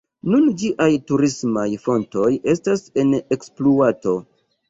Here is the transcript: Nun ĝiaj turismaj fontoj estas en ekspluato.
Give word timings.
Nun 0.35 0.45
ĝiaj 0.61 0.87
turismaj 1.09 1.65
fontoj 1.83 2.31
estas 2.55 2.83
en 3.03 3.13
ekspluato. 3.37 4.19